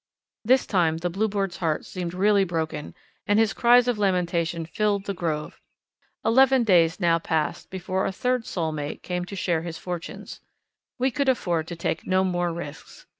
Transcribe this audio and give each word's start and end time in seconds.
This 0.43 0.65
time 0.65 0.97
the 0.97 1.11
Bluebird's 1.11 1.57
heart 1.57 1.85
seemed 1.85 2.15
really 2.15 2.43
broken 2.43 2.95
and 3.27 3.37
his 3.37 3.53
cries 3.53 3.87
of 3.87 3.99
lamentation 3.99 4.65
filled 4.65 5.05
the 5.05 5.13
grove. 5.13 5.61
Eleven 6.25 6.63
days 6.63 6.99
now 6.99 7.19
passed 7.19 7.69
before 7.69 8.07
a 8.07 8.11
third 8.11 8.47
soul 8.47 8.71
mate 8.71 9.03
came 9.03 9.25
to 9.25 9.35
share 9.35 9.61
his 9.61 9.77
fortunes. 9.77 10.41
We 10.97 11.11
could 11.11 11.29
afford 11.29 11.67
to 11.67 11.75
take 11.75 12.07
no 12.07 12.23
more 12.23 12.51
risks. 12.51 13.05